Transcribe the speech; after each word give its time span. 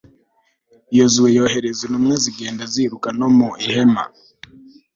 yozuwe 0.97 1.29
yohereza 1.37 1.81
intumwa 1.87 2.15
zigenda 2.23 2.63
ziruka 2.73 3.09
no 3.19 3.27
mu 3.35 3.47
ihema 3.65 4.03